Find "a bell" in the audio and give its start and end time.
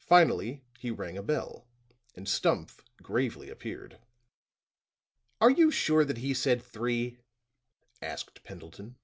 1.16-1.68